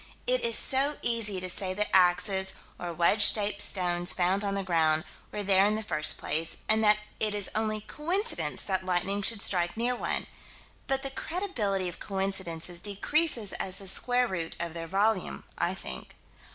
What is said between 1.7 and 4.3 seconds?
that axes, or wedge shaped stones